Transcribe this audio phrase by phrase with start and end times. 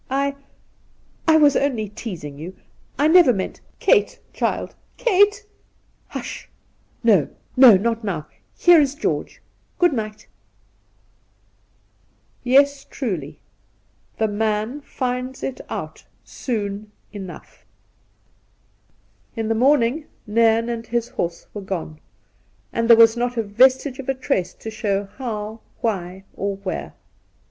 [0.09, 0.35] I—
[1.27, 2.55] I was only teasing you.
[2.97, 5.45] I never meant ''Kate, child, Kate
[6.15, 6.49] !''Hush!
[7.03, 8.25] No, no— not now.
[8.57, 9.43] Here is George.
[9.77, 10.25] Good night.'
[12.43, 13.41] Yes, truly
[14.17, 17.63] I The— man— finds^— it— out— soon— enough!
[19.35, 21.99] 124 Induna Nairn In the morning Nairn and his horse were gone,
[22.73, 26.95] and there was not a vestige of a trace to show how, why, or where!